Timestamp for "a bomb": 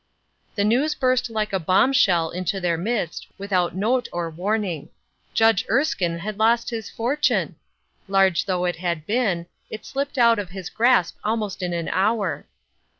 1.53-1.93